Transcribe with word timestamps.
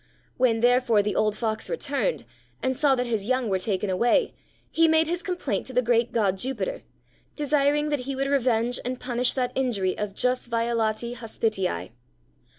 When, 0.37 0.61
therefore, 0.61 1.03
the 1.03 1.15
old 1.15 1.35
Fox 1.37 1.69
returned, 1.69 2.25
and 2.63 2.75
saw 2.75 2.95
that 2.95 3.05
his 3.05 3.27
young 3.27 3.49
were 3.49 3.59
taken 3.59 3.87
away, 3.87 4.33
he 4.71 4.87
made 4.87 5.07
his 5.07 5.21
complaint 5.21 5.67
to 5.67 5.73
the 5.73 5.81
great 5.83 6.11
god 6.11 6.39
Jupiter, 6.39 6.81
desiring 7.35 7.89
that 7.89 7.99
he 7.99 8.15
would 8.15 8.25
revenge 8.25 8.79
and 8.83 8.99
punish 8.99 9.33
that 9.33 9.51
injury 9.53 9.95
of 9.95 10.15
Jus 10.15 10.47
violati 10.47 11.15
hospitii. 11.17 11.91